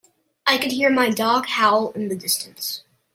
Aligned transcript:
I 0.47 0.57
could 0.57 0.71
hear 0.71 0.89
my 0.89 1.11
dog 1.11 1.45
howl 1.45 1.91
in 1.91 2.07
the 2.07 2.15
distance. 2.15 2.83